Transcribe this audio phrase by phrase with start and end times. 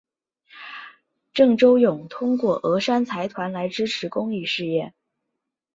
[1.31, 4.95] 郑周永通过峨山财团来支持公益事业。